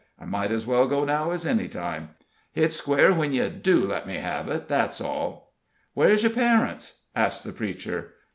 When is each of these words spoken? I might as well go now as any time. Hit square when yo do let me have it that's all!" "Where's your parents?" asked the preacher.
I 0.19 0.25
might 0.25 0.49
as 0.51 0.65
well 0.65 0.87
go 0.87 1.05
now 1.05 1.29
as 1.29 1.45
any 1.45 1.67
time. 1.67 2.09
Hit 2.53 2.73
square 2.73 3.13
when 3.13 3.33
yo 3.33 3.49
do 3.49 3.85
let 3.85 4.07
me 4.07 4.15
have 4.15 4.49
it 4.49 4.67
that's 4.67 4.99
all!" 4.99 5.53
"Where's 5.93 6.23
your 6.23 6.31
parents?" 6.33 7.01
asked 7.15 7.43
the 7.43 7.53
preacher. 7.53 8.15